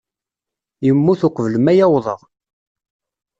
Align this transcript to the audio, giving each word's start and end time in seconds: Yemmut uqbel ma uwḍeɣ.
Yemmut 0.85 1.21
uqbel 1.27 1.53
ma 1.59 1.73
uwḍeɣ. 1.89 2.21